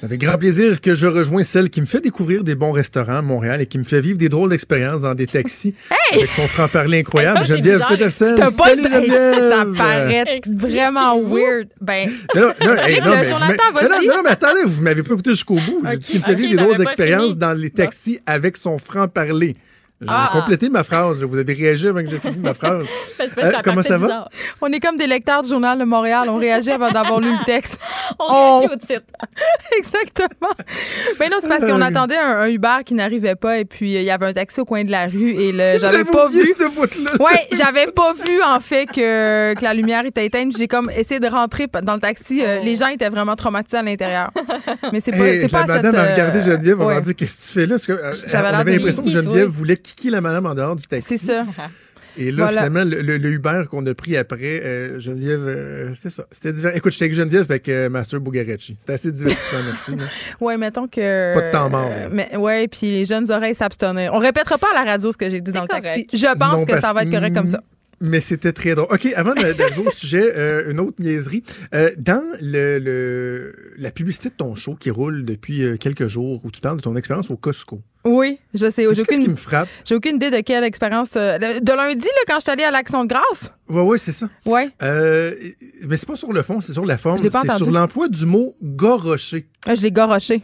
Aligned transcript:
Ça 0.00 0.08
fait 0.08 0.16
grand 0.16 0.38
plaisir 0.38 0.80
que 0.80 0.94
je 0.94 1.06
rejoins 1.06 1.42
celle 1.42 1.68
qui 1.68 1.82
me 1.82 1.86
fait 1.86 2.00
découvrir 2.00 2.42
des 2.42 2.54
bons 2.54 2.72
restaurants 2.72 3.18
à 3.18 3.22
Montréal 3.22 3.60
et 3.60 3.66
qui 3.66 3.76
me 3.78 3.84
fait 3.84 4.00
vivre 4.00 4.16
des 4.16 4.30
drôles 4.30 4.48
d'expériences 4.48 5.02
dans 5.02 5.14
des 5.14 5.26
taxis 5.26 5.74
avec 6.14 6.30
son 6.30 6.46
franc-parler 6.46 7.00
incroyable. 7.00 7.40
Hey, 7.40 7.46
ça, 7.46 7.48
c'est 7.56 7.62
Geneviève. 7.62 7.86
Peterson. 7.86 8.34
T'as 8.34 8.50
pas 8.50 8.64
Salut, 8.70 8.82
Geneviève. 8.84 9.50
Ça 9.50 9.66
paraît 9.76 10.40
vraiment 10.46 11.20
weird. 11.20 11.68
Ben, 11.82 12.08
Non, 12.34 12.40
non, 12.42 12.52
non, 12.66 12.74
hey, 12.76 13.00
mais 13.02 13.30
non, 14.08 14.22
non, 14.22 14.30
attendez, 14.30 14.62
vous 14.64 14.82
m'avez 14.82 15.02
pas 15.02 15.12
écouté 15.12 15.30
jusqu'au 15.32 15.56
bout. 15.56 15.82
J'ai 15.90 15.96
dit 15.98 16.12
qu'il 16.12 16.20
me 16.20 16.24
fait 16.24 16.34
vivre 16.34 16.50
des 16.50 16.56
drôles 16.56 16.78
d'expériences 16.78 17.36
dans 17.36 17.52
les 17.52 17.70
taxis 17.70 18.20
avec 18.26 18.56
son 18.56 18.78
franc-parler. 18.78 19.56
J'ai 20.02 20.06
Ah. 20.08 20.30
complété 20.32 20.70
ma 20.70 20.82
phrase. 20.82 21.22
Vous 21.22 21.36
avez 21.36 21.52
réagi 21.52 21.88
avant 21.88 22.02
que 22.02 22.08
j'ai 22.08 22.18
fini 22.18 22.38
ma 22.38 22.54
phrase. 22.54 22.86
Euh, 23.20 23.50
ça 23.52 23.60
comment 23.62 23.82
ça 23.82 23.98
va? 23.98 24.06
bizarre. 24.06 24.28
on 24.62 24.72
est 24.72 24.80
comme 24.80 24.96
des 24.96 25.06
lecteurs 25.06 25.42
du 25.42 25.50
Journal 25.50 25.78
de 25.78 25.84
Montréal. 25.84 26.22
On 26.30 26.36
réagit 26.36 26.70
avant 26.70 26.90
d'avoir 26.90 27.20
lu 27.20 27.30
le 27.30 27.44
texte. 27.44 27.78
On 28.18 28.24
Oh. 28.28 28.58
réagit 28.60 28.74
au 28.74 28.76
titre. 28.76 29.02
Exactement. 29.76 30.50
Mais 31.18 31.28
non, 31.28 31.36
c'est 31.40 31.48
parce 31.48 31.64
qu'on 31.64 31.80
attendait 31.80 32.16
un, 32.16 32.40
un 32.40 32.48
Uber 32.48 32.78
qui 32.84 32.94
n'arrivait 32.94 33.34
pas 33.36 33.58
et 33.58 33.64
puis 33.64 33.96
euh, 33.96 34.00
il 34.00 34.04
y 34.04 34.10
avait 34.10 34.26
un 34.26 34.32
taxi 34.32 34.60
au 34.60 34.64
coin 34.64 34.84
de 34.84 34.90
la 34.90 35.06
rue 35.06 35.30
et 35.32 35.52
le, 35.52 35.78
j'avais 35.80 36.04
pas 36.04 36.28
vu. 36.28 36.44
ce. 36.44 37.22
Ouais, 37.22 37.46
j'avais 37.52 37.86
pas 37.88 38.12
vu 38.12 38.42
en 38.42 38.60
fait 38.60 38.86
que, 38.86 39.54
que 39.54 39.62
la 39.64 39.74
lumière 39.74 40.04
était 40.06 40.26
éteinte. 40.26 40.56
J'ai 40.56 40.68
comme 40.68 40.90
essayé 40.90 41.20
de 41.20 41.26
rentrer 41.28 41.66
dans 41.82 41.94
le 41.94 42.00
taxi. 42.00 42.42
Euh, 42.44 42.60
les 42.64 42.76
gens 42.76 42.88
étaient 42.88 43.08
vraiment 43.08 43.36
traumatisés 43.36 43.78
à 43.78 43.82
l'intérieur. 43.82 44.30
Mais 44.92 45.00
c'est 45.00 45.12
pas, 45.12 45.18
Hey, 45.26 45.40
c'est 45.42 45.48
pas 45.48 45.66
la 45.66 45.74
cette, 45.74 45.84
madame 45.84 45.94
a 45.96 45.98
euh, 46.08 46.12
regardé 46.12 46.40
Geneviève, 46.42 46.80
on 46.80 46.86
ouais. 46.86 46.94
m'a 46.94 47.00
dit 47.00 47.14
Qu'est-ce 47.14 47.36
que 47.36 47.46
tu 47.46 47.52
fais 47.60 47.66
là? 47.66 47.74
Parce 47.74 47.86
que, 47.86 47.92
euh, 47.92 48.12
J'avais 48.26 48.48
on 48.48 48.54
avait 48.58 48.72
l'impression 48.76 49.02
que 49.02 49.10
Geneviève 49.10 49.48
oui. 49.48 49.54
voulait 49.54 49.76
kicker 49.76 50.10
la 50.10 50.20
madame 50.20 50.46
en 50.46 50.54
dehors 50.54 50.76
du 50.76 50.86
taxi. 50.86 51.18
C'est 51.18 51.26
ça. 51.26 51.42
Et 52.18 52.30
là, 52.30 52.44
Voilà. 52.44 52.62
finalement, 52.64 52.84
le, 52.84 53.02
le- 53.02 53.16
le 53.18 53.30
Uber 53.30 53.62
qu'on 53.70 53.84
a 53.86 53.94
pris 53.94 54.16
après, 54.16 54.60
euh, 54.64 54.98
Geneviève, 55.00 55.40
euh, 55.46 55.90
c'est 55.94 56.10
ça. 56.10 56.24
C'était 56.30 56.52
divers. 56.52 56.76
Écoute, 56.76 56.92
j'étais 56.92 57.04
avec 57.06 57.14
Geneviève 57.14 57.46
avec 57.48 57.68
euh, 57.68 57.88
Master 57.88 58.20
Bugarecci. 58.20 58.76
C'était 58.80 58.92
assez 58.94 59.12
divertissant, 59.12 59.56
merci. 59.64 59.92
Ouais, 60.40 60.56
mettons 60.56 60.88
que. 60.88 61.34
Pas 61.34 61.42
de 61.46 61.50
temps 61.52 61.70
mort. 61.70 61.90
euh, 61.92 62.08
mais, 62.10 62.36
ouais, 62.36 62.66
puis 62.68 62.90
les 62.90 63.04
jeunes 63.04 63.30
oreilles 63.30 63.54
s'abstenir. 63.54 64.12
On 64.14 64.18
répétera 64.18 64.58
pas 64.58 64.68
à 64.74 64.84
la 64.84 64.90
radio 64.90 65.12
ce 65.12 65.16
que 65.16 65.28
j'ai 65.30 65.40
dit 65.40 65.52
dans 65.52 65.62
le 65.62 65.68
taxi. 65.68 66.06
Je 66.12 66.36
pense 66.38 66.60
Non, 66.60 66.64
que 66.64 66.80
ça 66.80 66.92
va 66.92 67.02
être 67.02 67.10
correct 67.10 67.34
comme 67.34 67.46
ça. 67.46 67.60
Mais 68.02 68.20
c'était 68.20 68.52
très 68.52 68.74
drôle. 68.74 68.88
OK, 68.90 69.06
avant 69.14 69.34
d'arriver 69.34 69.64
au 69.84 69.90
sujet, 69.90 70.32
euh, 70.36 70.70
une 70.70 70.80
autre 70.80 70.96
niaiserie. 71.00 71.42
Euh, 71.74 71.90
dans 71.98 72.22
le, 72.40 72.78
le- 72.78 73.54
la 73.76 73.90
publicité 73.90 74.30
de 74.30 74.34
ton 74.34 74.54
show 74.54 74.74
qui 74.74 74.90
roule 74.90 75.24
depuis 75.24 75.62
euh, 75.62 75.76
quelques 75.76 76.06
jours, 76.06 76.40
où 76.44 76.50
tu 76.50 76.60
parles 76.62 76.78
de 76.78 76.82
ton 76.82 76.96
expérience 76.96 77.30
au 77.30 77.36
Costco, 77.36 77.82
Oui, 78.06 78.38
je 78.54 78.70
sais. 78.70 78.70
c'est 78.70 78.94
J'ai 78.94 79.02
ce 79.02 79.06
qui 79.06 79.14
aucune, 79.16 79.30
me 79.32 79.36
frappe. 79.36 79.68
j'ai 79.84 79.94
aucune 79.94 80.16
idée 80.16 80.30
de 80.30 80.40
quelle 80.40 80.64
expérience. 80.64 81.12
de 81.12 81.76
lundi, 81.76 82.06
là, 82.06 82.22
quand 82.26 82.36
je 82.36 82.40
suis 82.40 82.50
allée 82.50 82.64
à 82.64 82.70
l'Action 82.70 83.04
de 83.04 83.08
grâce. 83.08 83.52
Ouais, 83.68 83.82
ouais, 83.82 83.98
c'est 83.98 84.12
ça. 84.12 84.30
Ouais. 84.46 84.70
Euh, 84.82 85.34
mais 85.86 85.96
c'est 85.98 86.06
pas 86.08 86.16
sur 86.16 86.32
le 86.32 86.40
fond, 86.42 86.60
c'est 86.62 86.72
sur 86.72 86.86
la 86.86 86.96
forme. 86.96 87.18
Je 87.18 87.24
l'ai 87.24 87.30
pas 87.30 87.42
C'est 87.46 87.56
sur 87.58 87.70
l'emploi 87.70 88.08
du 88.08 88.24
mot 88.24 88.56
gorocher. 88.62 89.46
Ah, 89.66 89.74
Je 89.74 89.82
l'ai 89.82 89.92
garoché. 89.92 90.42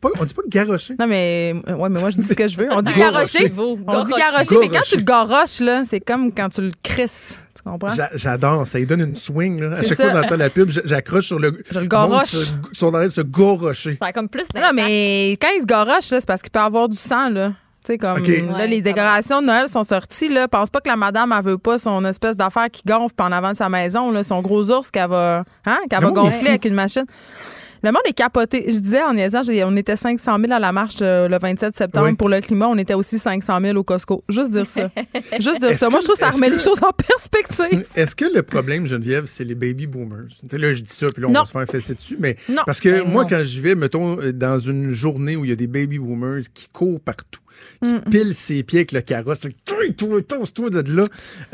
Pas, 0.00 0.08
on 0.20 0.24
dit 0.24 0.34
pas 0.34 0.42
garocher. 0.48 0.94
Non, 0.98 1.06
mais, 1.06 1.54
euh, 1.68 1.74
ouais, 1.74 1.88
mais 1.88 2.00
moi, 2.00 2.10
je 2.10 2.16
dis 2.16 2.26
ce 2.26 2.34
que 2.34 2.48
je 2.48 2.56
veux. 2.56 2.66
On 2.70 2.82
dit 2.82 2.92
Garocher. 2.94 3.48
garocher. 3.50 3.54
On 3.86 4.04
dit 4.04 4.12
garocher, 4.12 4.56
mais 4.60 4.68
quand 4.68 4.82
tu 4.84 4.96
le 4.96 5.02
garoches, 5.02 5.60
là, 5.60 5.82
c'est 5.84 6.00
comme 6.00 6.32
quand 6.32 6.48
tu 6.48 6.62
le 6.62 6.72
crisses. 6.82 7.38
Tu 7.54 7.62
comprends? 7.62 7.94
J'a- 7.94 8.10
J'adore, 8.14 8.66
ça 8.66 8.78
lui 8.78 8.86
donne 8.86 9.00
une 9.00 9.14
swing. 9.14 9.60
Là. 9.60 9.76
À 9.78 9.82
chaque 9.82 9.96
ça. 9.98 10.04
fois 10.10 10.12
que 10.12 10.22
j'entends 10.22 10.36
la 10.36 10.50
pub, 10.50 10.70
j'accroche 10.84 11.26
sur 11.26 11.38
le. 11.38 11.58
Je 11.70 11.78
le 11.80 11.86
garoche. 11.86 12.36
Sur, 12.72 12.92
de 12.92 13.08
se 13.08 13.20
gorocher. 13.22 13.96
Ça 14.00 14.08
a 14.08 14.12
comme 14.12 14.28
plus 14.28 14.46
Non, 14.54 14.70
mais 14.74 15.32
quand 15.40 15.48
il 15.56 15.62
se 15.62 15.66
garoche, 15.66 16.10
là, 16.10 16.20
c'est 16.20 16.26
parce 16.26 16.42
qu'il 16.42 16.50
peut 16.50 16.60
avoir 16.60 16.88
du 16.88 16.96
sang, 16.96 17.28
là. 17.30 17.52
Tu 17.84 17.92
sais, 17.92 17.98
comme 17.98 18.18
là, 18.18 18.52
Ouais, 18.58 18.66
les 18.66 18.82
décorations 18.82 19.40
de 19.40 19.46
Noël 19.46 19.68
sont 19.68 19.84
sorties. 19.84 20.28
Là. 20.28 20.48
Pense 20.48 20.70
pas 20.70 20.80
que 20.80 20.88
la 20.88 20.96
madame, 20.96 21.32
elle 21.36 21.44
veut 21.44 21.58
pas 21.58 21.78
son 21.78 22.04
espèce 22.04 22.36
d'affaire 22.36 22.68
qui 22.70 22.82
gonfle 22.84 23.14
en 23.20 23.30
avant 23.30 23.52
de 23.52 23.56
sa 23.56 23.68
maison, 23.68 24.10
là, 24.10 24.24
son 24.24 24.42
gros 24.42 24.68
ours 24.72 24.90
qu'elle 24.90 25.08
va, 25.08 25.44
hein, 25.64 25.78
va 25.88 26.00
gonfler 26.10 26.48
avec 26.48 26.64
une 26.64 26.74
machine. 26.74 27.04
Le 27.82 27.90
monde 27.92 28.02
est 28.06 28.12
capoté. 28.12 28.64
Je 28.68 28.78
disais 28.78 29.02
en 29.02 29.14
niaisant, 29.14 29.42
on 29.64 29.76
était 29.76 29.96
500 29.96 30.38
000 30.40 30.52
à 30.52 30.58
la 30.58 30.72
marche 30.72 30.96
euh, 31.02 31.28
le 31.28 31.38
27 31.38 31.76
septembre 31.76 32.08
Oui. 32.08 32.16
pour 32.16 32.28
le 32.28 32.40
climat. 32.40 32.66
On 32.68 32.76
était 32.78 32.94
aussi 32.94 33.18
500 33.18 33.60
000 33.60 33.76
au 33.78 33.84
Costco. 33.84 34.24
Juste 34.28 34.50
dire 34.50 34.68
ça. 34.68 34.90
Juste 35.40 35.60
dire 35.60 35.76
ça. 35.78 35.88
Moi, 35.90 36.00
je 36.00 36.04
trouve 36.06 36.16
que 36.18 36.24
ça 36.24 36.30
remet 36.30 36.48
que- 36.48 36.54
les 36.54 36.58
choses 36.58 36.80
en 36.82 36.92
perspective. 36.92 37.86
Est-ce 37.96 38.16
que 38.16 38.24
le 38.34 38.42
problème, 38.42 38.86
Geneviève, 38.86 39.24
c'est 39.26 39.44
les 39.44 39.54
baby 39.54 39.86
boomers? 39.86 40.26
Là, 40.52 40.72
je 40.72 40.82
dis 40.82 40.92
ça, 40.92 41.06
puis 41.12 41.22
là, 41.22 41.28
on 41.28 41.32
Non. 41.32 41.40
va 41.40 41.46
se 41.46 41.52
faire 41.52 41.66
fesser 41.66 41.94
dessus. 41.94 42.16
Mais 42.18 42.36
Non. 42.48 42.62
parce 42.64 42.80
que 42.80 42.88
Ben 42.88 43.08
moi, 43.10 43.22
non. 43.24 43.28
quand 43.28 43.42
j'y 43.42 43.60
vais, 43.60 43.74
mettons, 43.74 44.18
euh, 44.20 44.32
dans 44.32 44.58
une 44.58 44.90
journée 44.90 45.36
où 45.36 45.44
il 45.44 45.50
y 45.50 45.52
a 45.52 45.56
des 45.56 45.66
baby 45.66 45.98
boomers 45.98 46.42
qui 46.54 46.68
courent 46.68 47.00
partout, 47.00 47.40
qui 47.82 47.94
Mm. 47.94 48.00
pilent 48.10 48.34
ses 48.34 48.62
pieds 48.62 48.80
avec 48.80 48.92
le 48.92 49.00
carrosse, 49.00 49.40
toi, 49.40 49.50
toi, 49.96 50.22
toi, 50.26 50.38
toi 50.54 50.70
de 50.70 50.96
là, 50.96 51.04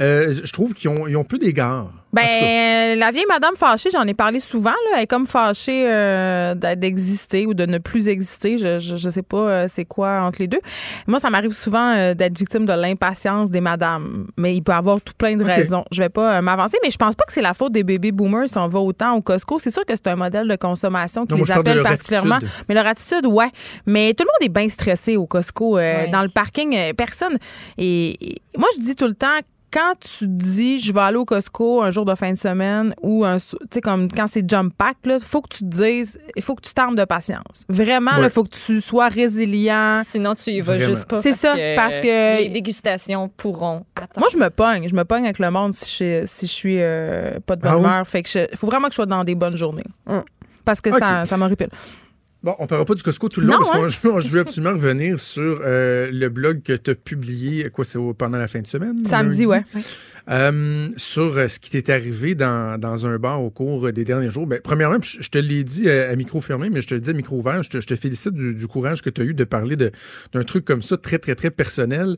euh, 0.00 0.32
je 0.44 0.52
trouve 0.52 0.74
qu'ils 0.74 0.90
ont, 0.90 1.06
ils 1.08 1.16
ont 1.16 1.24
peu 1.24 1.38
d'égard. 1.38 1.90
Ben, 2.12 2.98
la 2.98 3.10
vieille 3.10 3.24
madame 3.26 3.56
fâchée, 3.56 3.88
j'en 3.90 4.06
ai 4.06 4.12
parlé 4.12 4.38
souvent. 4.38 4.70
Là. 4.70 4.96
Elle 4.98 5.02
est 5.04 5.06
comme 5.06 5.26
fâchée 5.26 5.86
euh, 5.90 6.54
d'exister 6.54 7.46
ou 7.46 7.54
de 7.54 7.64
ne 7.64 7.78
plus 7.78 8.06
exister. 8.08 8.58
Je, 8.58 8.78
je, 8.78 8.96
je 8.96 9.08
sais 9.08 9.22
pas 9.22 9.36
euh, 9.48 9.66
c'est 9.66 9.86
quoi 9.86 10.20
entre 10.22 10.40
les 10.40 10.46
deux. 10.48 10.60
Moi, 11.06 11.20
ça 11.20 11.30
m'arrive 11.30 11.52
souvent 11.52 11.94
euh, 11.96 12.12
d'être 12.12 12.38
victime 12.38 12.66
de 12.66 12.72
l'impatience 12.74 13.50
des 13.50 13.62
madames. 13.62 14.26
Mais 14.36 14.54
il 14.54 14.62
peut 14.62 14.72
y 14.72 14.74
avoir 14.74 15.00
tout 15.00 15.14
plein 15.16 15.36
de 15.38 15.42
raisons. 15.44 15.84
Je 15.90 16.02
vais 16.02 16.10
pas 16.10 16.36
euh, 16.36 16.42
m'avancer, 16.42 16.76
mais 16.82 16.90
je 16.90 16.98
pense 16.98 17.14
pas 17.14 17.24
que 17.24 17.32
c'est 17.32 17.40
la 17.40 17.54
faute 17.54 17.72
des 17.72 17.82
bébés 17.82 18.12
boomers 18.12 18.46
si 18.46 18.58
on 18.58 18.68
va 18.68 18.80
autant 18.80 19.14
au 19.16 19.22
Costco. 19.22 19.58
C'est 19.58 19.70
sûr 19.70 19.86
que 19.86 19.94
c'est 19.94 20.08
un 20.08 20.16
modèle 20.16 20.46
de 20.48 20.56
consommation 20.56 21.24
qui 21.24 21.32
Non, 21.32 21.38
les 21.44 21.50
appelle 21.50 21.82
particulièrement. 21.82 22.34
attitude. 22.36 22.52
Mais 22.68 22.74
leur 22.74 22.86
attitude, 22.86 23.24
ouais. 23.26 23.48
Mais 23.86 24.12
tout 24.12 24.24
le 24.24 24.28
monde 24.28 24.46
est 24.50 24.52
bien 24.60 24.68
stressé 24.68 25.16
au 25.16 25.26
Costco. 25.26 25.78
Dans 26.10 26.22
le 26.22 26.28
parking, 26.28 26.74
euh, 26.76 26.92
personne. 26.92 27.36
Et, 27.78 28.32
et 28.32 28.42
moi, 28.58 28.68
je 28.76 28.80
dis 28.82 28.94
tout 28.94 29.06
le 29.06 29.14
temps, 29.14 29.38
quand 29.72 29.94
tu 30.00 30.28
dis 30.28 30.78
je 30.78 30.92
vais 30.92 31.00
aller 31.00 31.16
au 31.16 31.24
Costco 31.24 31.80
un 31.80 31.90
jour 31.90 32.04
de 32.04 32.14
fin 32.14 32.30
de 32.30 32.36
semaine 32.36 32.94
ou 33.02 33.24
un 33.24 33.38
tu 33.38 33.56
sais 33.72 33.80
comme 33.80 34.06
quand 34.12 34.26
c'est 34.26 34.46
jump 34.46 34.70
pack 34.76 34.98
là, 35.06 35.16
faut 35.18 35.40
que 35.40 35.48
tu 35.48 35.60
te 35.60 35.64
dises 35.64 36.18
il 36.36 36.42
faut 36.42 36.54
que 36.54 36.60
tu 36.60 36.74
t'armes 36.74 36.94
de 36.94 37.06
patience. 37.06 37.64
Vraiment 37.70 38.10
il 38.18 38.24
Ouais. 38.24 38.28
faut 38.28 38.44
que 38.44 38.50
tu 38.54 38.82
sois 38.82 39.08
résilient. 39.08 40.02
Sinon, 40.04 40.34
tu 40.34 40.50
y 40.50 40.60
vas 40.60 40.74
Vraiment. 40.76 40.92
juste 40.92 41.06
pas. 41.06 41.22
C'est 41.22 41.32
ça, 41.32 41.54
parce 41.74 41.94
que- 42.00 42.42
Les 42.42 42.50
dégustations 42.50 43.30
pourront 43.30 43.86
attendre. 43.96 44.18
Moi 44.18 44.28
je 44.30 44.36
me 44.36 44.50
pogne, 44.50 44.88
je 44.90 44.94
me 44.94 45.04
pogne 45.04 45.24
avec 45.24 45.38
le 45.38 45.50
monde 45.50 45.72
si 45.72 46.04
je 46.04 46.24
si 46.26 46.46
je 46.46 46.52
suis 46.52 46.76
euh, 46.78 47.38
pas 47.46 47.56
de 47.56 47.62
bonne 47.62 47.70
Ah 47.72 47.76
oui? 47.78 47.82
humeur, 47.84 48.06
fait 48.06 48.22
que 48.22 48.28
je- 48.28 48.54
faut 48.56 48.66
vraiment 48.66 48.88
que 48.88 48.92
je 48.92 48.96
sois 48.96 49.06
dans 49.06 49.24
des 49.24 49.34
bonnes 49.34 49.56
journées. 49.56 49.86
Parce 50.66 50.82
que 50.82 50.92
ça 50.92 51.22
Ok. 51.22 51.26
ça 51.28 51.36
m'horripile. 51.38 51.70
Bon, 52.42 52.54
on 52.58 52.66
parlera 52.66 52.84
pas 52.84 52.94
du 52.94 53.02
Costco 53.04 53.28
tout 53.28 53.40
le 53.40 53.46
long 53.46 53.52
Non, 53.52 53.58
parce 53.60 53.70
hein? 53.70 53.82
que 54.02 54.20
je 54.26 54.28
veux 54.28 54.40
absolument 54.40 54.72
revenir 54.72 55.18
sur 55.18 55.60
euh, 55.64 56.10
le 56.12 56.28
blog 56.28 56.62
que 56.62 56.72
tu 56.72 56.90
as 56.90 56.94
publié, 56.96 57.70
quoi, 57.70 57.84
c'est 57.84 57.98
pendant 58.18 58.38
la 58.38 58.48
fin 58.48 58.60
de 58.60 58.66
semaine? 58.66 59.04
Samedi 59.04 59.46
ouais. 59.46 59.62
Euh, 60.28 60.88
sur 60.96 61.36
euh, 61.36 61.48
ce 61.48 61.58
qui 61.58 61.70
t'est 61.70 61.90
arrivé 61.90 62.34
dans, 62.34 62.78
dans 62.80 63.06
un 63.06 63.18
bar 63.18 63.42
au 63.42 63.50
cours 63.50 63.92
des 63.92 64.04
derniers 64.04 64.30
jours. 64.30 64.46
Ben, 64.46 64.60
premièrement, 64.62 64.98
je 65.02 65.28
te 65.28 65.38
l'ai 65.38 65.62
dit 65.64 65.88
à, 65.90 66.10
à 66.10 66.16
micro 66.16 66.40
fermé, 66.40 66.68
mais 66.70 66.82
je 66.82 66.88
te 66.88 66.94
le 66.94 67.00
dis 67.00 67.10
à 67.10 67.12
micro 67.12 67.36
ouvert, 67.36 67.62
je 67.62 67.70
te, 67.70 67.80
je 67.80 67.86
te 67.86 67.94
félicite 67.96 68.34
du, 68.34 68.54
du 68.54 68.66
courage 68.66 69.02
que 69.02 69.10
tu 69.10 69.20
as 69.20 69.24
eu 69.24 69.34
de 69.34 69.44
parler 69.44 69.76
de- 69.76 69.92
d'un 70.32 70.42
truc 70.44 70.64
comme 70.64 70.82
ça, 70.82 70.96
très, 70.96 71.18
très, 71.18 71.34
très 71.34 71.50
personnel. 71.50 72.16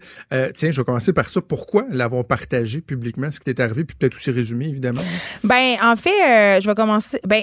Tiens, 0.55 0.71
je 0.71 0.81
vais 0.81 0.85
commencer 0.85 1.13
par 1.13 1.29
ça. 1.29 1.41
Pourquoi 1.43 1.85
l'avoir 1.91 2.25
partagé 2.27 2.81
publiquement, 2.81 3.31
ce 3.31 3.39
qui 3.41 3.45
t'est 3.47 3.61
arrivé, 3.61 3.85
puis 3.85 3.97
peut-être 3.99 4.17
aussi 4.17 4.31
résumé, 4.31 4.69
évidemment? 4.69 5.03
Ben, 5.43 5.77
en 5.83 5.97
fait, 5.97 6.61
je 6.61 6.67
vais 6.67 6.75
commencer. 6.75 7.21
Ben, 7.27 7.43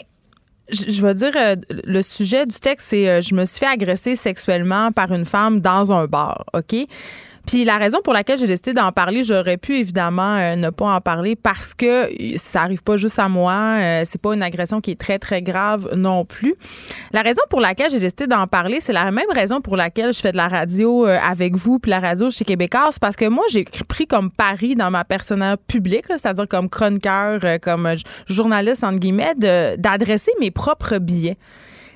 je, 0.70 0.90
je 0.92 1.06
vais 1.06 1.14
dire, 1.14 1.32
euh, 1.36 1.56
le 1.70 2.02
sujet 2.02 2.46
du 2.46 2.56
texte, 2.56 2.90
c'est 2.90 3.10
euh, 3.10 3.22
je 3.22 3.34
me 3.36 3.46
suis 3.46 3.60
fait 3.60 3.68
agresser 3.72 4.16
sexuellement 4.16 4.92
par 4.92 5.12
une 5.12 5.26
femme 5.26 5.60
dans 5.60 5.92
un 5.92 6.06
bar, 6.06 6.46
OK? 6.54 6.76
Puis 7.46 7.66
la 7.66 7.78
raison 7.78 8.00
pour 8.04 8.14
laquelle 8.14 8.38
j'ai 8.38 8.48
décidé 8.48 8.74
d'en 8.74 8.92
parler, 8.92 9.24
j'aurais 9.24 9.58
pu 9.58 9.78
évidemment 9.78 10.36
euh, 10.36 10.56
ne 10.56 10.70
pas 10.70 10.96
en 10.96 11.02
parler 11.02 11.36
parce 11.36 11.74
que 11.74 12.06
euh, 12.06 12.38
ça 12.38 12.62
arrive 12.62 12.84
pas 12.84 12.98
juste 12.98 13.20
à 13.20 13.30
moi, 13.30 13.54
euh, 13.54 14.04
c'est 14.06 14.22
pas 14.22 14.34
une 14.34 14.44
agression 14.44 14.80
qui 14.82 14.92
est 14.92 15.00
très 15.00 15.20
très 15.20 15.42
grave 15.42 15.90
non 15.96 16.26
plus. 16.26 16.54
La 17.12 17.22
raison 17.22 17.42
pour 17.50 17.60
laquelle 17.60 17.90
j'ai 17.92 18.00
décidé 18.00 18.28
d'en 18.28 18.48
parler, 18.48 18.80
c'est 18.80 18.94
la 18.94 19.10
même 19.12 19.30
raison 19.34 19.62
pour 19.62 19.76
laquelle 19.76 20.14
je 20.14 20.20
fais 20.20 20.32
de 20.32 20.38
la 20.38 20.48
radio 20.48 21.06
avec 21.06 21.56
vous 21.56 21.80
puis 21.80 21.90
la 21.90 22.00
radio 22.00 22.30
chez 22.30 22.46
Québécois, 22.46 22.90
parce 23.00 23.16
que 23.16 23.26
moi 23.26 23.44
j'ai 23.50 23.66
pris 23.88 24.08
comme 24.08 24.32
pari 24.32 24.76
dans 24.76 24.92
ma 24.92 25.04
personnelle 25.04 25.58
publique, 25.68 26.06
c'est-à-dire 26.08 26.48
comme 26.48 26.70
chroniqueur, 26.70 27.42
comme 27.62 27.96
journaliste 28.28 28.84
entre 28.84 29.00
guillemets, 29.00 29.36
d'adresser 29.36 30.32
mes 30.40 30.52
propres 30.52 30.98
billets. 30.98 31.38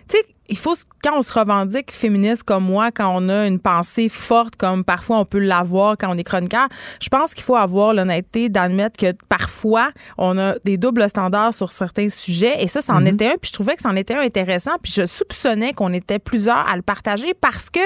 Tu 0.07 0.17
il 0.47 0.57
faut, 0.57 0.75
quand 1.03 1.17
on 1.17 1.21
se 1.21 1.37
revendique 1.37 1.91
féministe 1.91 2.43
comme 2.43 2.65
moi, 2.65 2.91
quand 2.91 3.11
on 3.15 3.29
a 3.29 3.47
une 3.47 3.59
pensée 3.59 4.09
forte 4.09 4.55
comme 4.55 4.83
parfois 4.83 5.17
on 5.19 5.25
peut 5.25 5.39
l'avoir 5.39 5.97
quand 5.97 6.13
on 6.13 6.17
est 6.17 6.23
chroniqueur, 6.23 6.67
je 7.01 7.09
pense 7.09 7.33
qu'il 7.33 7.43
faut 7.43 7.55
avoir 7.55 7.93
l'honnêteté 7.93 8.49
d'admettre 8.49 8.97
que 8.97 9.13
parfois 9.27 9.91
on 10.17 10.37
a 10.37 10.55
des 10.63 10.77
doubles 10.77 11.07
standards 11.09 11.53
sur 11.53 11.71
certains 11.71 12.09
sujets 12.09 12.63
et 12.63 12.67
ça, 12.67 12.81
ça 12.81 12.93
en 12.93 13.05
était 13.05 13.27
un. 13.27 13.37
Puis 13.41 13.49
je 13.49 13.53
trouvais 13.53 13.75
que 13.75 13.81
c'en 13.81 13.95
était 13.95 14.13
un 14.13 14.21
intéressant. 14.21 14.71
Puis 14.81 14.93
je 14.95 15.05
soupçonnais 15.05 15.73
qu'on 15.73 15.93
était 15.93 16.19
plusieurs 16.19 16.67
à 16.67 16.75
le 16.75 16.81
partager 16.81 17.33
parce 17.33 17.69
que 17.69 17.79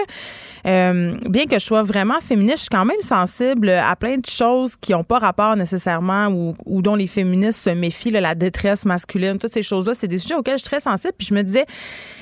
euh, 0.68 1.14
bien 1.30 1.46
que 1.46 1.58
je 1.58 1.66
sois 1.66 1.84
vraiment 1.84 2.20
féministe, 2.20 2.58
je 2.58 2.62
suis 2.64 2.70
quand 2.70 2.86
même 2.86 3.02
sensible 3.02 3.70
à 3.70 3.96
plein 3.96 4.18
de 4.18 4.26
choses 4.26 4.76
qui 4.76 4.92
n'ont 4.92 5.04
pas 5.04 5.20
rapport 5.20 5.56
nécessairement 5.56 6.28
ou, 6.28 6.54
ou 6.66 6.82
dont 6.82 6.96
les 6.96 7.08
féministes 7.08 7.62
se 7.62 7.70
méfient, 7.70 8.12
là, 8.12 8.22
la 8.22 8.36
détresse 8.36 8.86
masculine, 8.86 9.38
toutes 9.40 9.54
ces 9.54 9.64
choses-là, 9.64 9.94
c'est 9.94 10.08
des 10.08 10.18
sujets 10.18 10.36
auxquels 10.36 10.56
je 10.56 10.64
suis 10.64 10.70
très 10.70 10.82
sensible. 10.82 11.14
Puis 11.18 11.28
je 11.28 11.34
me 11.34 11.44
disais, 11.44 11.66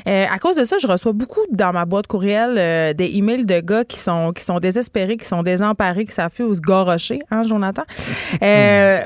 euh, 0.08 0.26
à 0.32 0.40
cause 0.40 0.56
de 0.56 0.64
ça, 0.64 0.78
je 0.78 0.88
reçois 0.88 1.12
beaucoup 1.12 1.42
dans 1.52 1.72
ma 1.72 1.86
boîte 1.86 2.08
courriel 2.08 2.56
euh, 2.58 2.94
des 2.94 3.16
emails 3.16 3.46
de 3.46 3.60
gars 3.60 3.84
qui 3.84 3.98
sont 3.98 4.32
qui 4.34 4.44
sont 4.44 4.60
désespérés, 4.60 5.18
qui 5.18 5.26
sont 5.26 5.44
désemparés, 5.44 6.06
qui 6.06 6.14
savent 6.14 6.32
plus 6.32 6.44
où 6.44 6.54
se 6.54 6.62
gorocher, 6.62 7.22
hein, 7.32 7.44
Jonathan. 7.44 7.84
Euh, 8.42 9.02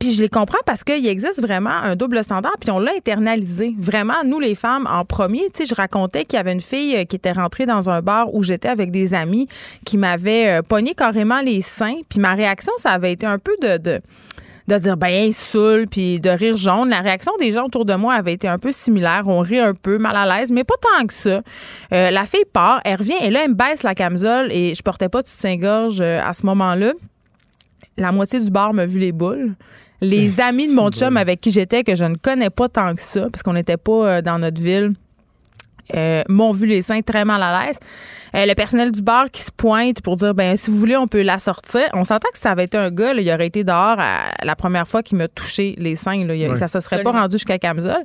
Puis 0.00 0.12
je 0.12 0.22
les 0.22 0.28
comprends 0.28 0.58
parce 0.66 0.84
qu'il 0.84 1.06
existe 1.06 1.40
vraiment 1.40 1.70
un 1.70 1.96
double 1.96 2.22
standard, 2.22 2.54
puis 2.60 2.70
on 2.70 2.78
l'a 2.78 2.92
internalisé. 2.96 3.74
Vraiment, 3.78 4.24
nous 4.24 4.40
les 4.40 4.54
femmes, 4.54 4.86
en 4.90 5.04
premier, 5.04 5.48
tu 5.54 5.64
sais, 5.64 5.66
je 5.66 5.74
racontais 5.74 6.24
qu'il 6.24 6.36
y 6.36 6.40
avait 6.40 6.52
une 6.52 6.60
fille 6.60 6.96
euh, 6.96 7.04
qui 7.04 7.16
était 7.16 7.32
rentrée 7.32 7.66
dans 7.66 7.90
un 7.90 8.00
bar 8.02 8.34
où 8.34 8.42
j'étais 8.42 8.68
avec 8.68 8.90
des 8.90 9.14
amis 9.14 9.48
qui 9.84 9.98
m'avait 9.98 10.60
pogné 10.62 10.94
carrément 10.94 11.40
les 11.40 11.60
seins, 11.60 12.00
puis 12.08 12.20
ma 12.20 12.34
réaction, 12.34 12.72
ça 12.78 12.90
avait 12.90 13.12
été 13.12 13.26
un 13.26 13.38
peu 13.38 13.56
de, 13.60 13.78
de 13.78 14.00
de 14.68 14.78
dire 14.78 14.96
ben 14.96 15.32
saoul 15.32 15.86
puis 15.90 16.20
de 16.20 16.30
rire 16.30 16.56
jaune. 16.56 16.88
La 16.88 17.00
réaction 17.00 17.32
des 17.38 17.52
gens 17.52 17.64
autour 17.64 17.84
de 17.84 17.94
moi 17.94 18.14
avait 18.14 18.32
été 18.32 18.48
un 18.48 18.58
peu 18.58 18.72
similaire. 18.72 19.24
On 19.26 19.40
rit 19.40 19.60
un 19.60 19.74
peu, 19.74 19.98
mal 19.98 20.16
à 20.16 20.38
l'aise, 20.38 20.50
mais 20.50 20.64
pas 20.64 20.74
tant 20.80 21.06
que 21.06 21.14
ça. 21.14 21.40
Euh, 21.92 22.10
la 22.10 22.24
fille 22.26 22.44
part, 22.52 22.80
elle 22.84 22.96
revient 22.96 23.16
et 23.22 23.30
là 23.30 23.44
elle 23.44 23.50
me 23.50 23.54
baisse 23.54 23.82
la 23.82 23.94
camisole 23.94 24.50
et 24.52 24.74
je 24.74 24.82
portais 24.82 25.08
pas 25.08 25.22
de 25.22 25.28
soutien-gorge 25.28 26.00
euh, 26.00 26.20
à 26.22 26.32
ce 26.32 26.44
moment-là. 26.46 26.92
La 27.96 28.12
moitié 28.12 28.40
du 28.40 28.50
bar 28.50 28.74
m'a 28.74 28.86
vu 28.86 28.98
les 28.98 29.12
boules. 29.12 29.54
Les 30.00 30.40
amis 30.40 30.68
de 30.68 30.74
mon 30.74 30.90
chum 30.90 31.16
avec 31.16 31.40
qui 31.40 31.52
j'étais 31.52 31.84
que 31.84 31.94
je 31.94 32.04
ne 32.04 32.16
connais 32.16 32.50
pas 32.50 32.68
tant 32.68 32.94
que 32.94 33.00
ça 33.00 33.28
parce 33.30 33.42
qu'on 33.42 33.54
n'était 33.54 33.76
pas 33.76 33.92
euh, 33.92 34.22
dans 34.22 34.38
notre 34.38 34.60
ville 34.60 34.92
euh, 35.94 36.22
m'ont 36.28 36.52
vu 36.52 36.66
les 36.66 36.82
seins 36.82 37.02
très 37.02 37.24
mal 37.24 37.42
à 37.42 37.66
l'aise. 37.66 37.78
Euh, 38.36 38.44
le 38.46 38.54
personnel 38.54 38.92
du 38.92 39.00
bar 39.02 39.30
qui 39.30 39.40
se 39.42 39.50
pointe 39.50 40.00
pour 40.02 40.16
dire 40.16 40.34
ben 40.34 40.56
si 40.56 40.70
vous 40.70 40.76
voulez 40.76 40.96
on 40.96 41.06
peut 41.06 41.22
la 41.22 41.38
sortir. 41.38 41.82
On 41.94 42.04
s'entend 42.04 42.28
que 42.32 42.38
ça 42.38 42.50
avait 42.50 42.64
été 42.64 42.76
un 42.76 42.90
gars, 42.90 43.14
là, 43.14 43.20
il 43.22 43.30
aurait 43.32 43.46
été 43.46 43.64
dehors 43.64 43.96
à- 43.98 44.24
la 44.44 44.54
première 44.56 44.86
fois 44.86 45.02
qu'il 45.02 45.16
m'a 45.18 45.26
touché 45.28 45.74
les 45.78 45.96
seins. 45.96 46.24
Là, 46.26 46.34
Il- 46.34 46.46
Ouais. 46.50 46.56
Ça 46.56 46.68
se 46.68 46.80
serait 46.80 46.96
Absolument. 46.96 47.12
pas 47.12 47.20
rendu 47.22 47.34
jusqu'à 47.36 47.58
camisole. 47.58 48.02